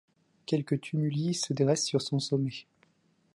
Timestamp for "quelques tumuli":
0.47-1.35